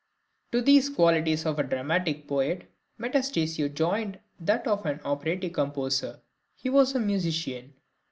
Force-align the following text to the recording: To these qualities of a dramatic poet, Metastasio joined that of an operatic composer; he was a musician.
To 0.51 0.63
these 0.63 0.89
qualities 0.89 1.45
of 1.45 1.59
a 1.59 1.63
dramatic 1.63 2.27
poet, 2.27 2.67
Metastasio 2.99 3.71
joined 3.71 4.17
that 4.39 4.65
of 4.65 4.83
an 4.87 4.99
operatic 5.05 5.53
composer; 5.53 6.21
he 6.55 6.71
was 6.71 6.95
a 6.95 6.99
musician. 6.99 7.75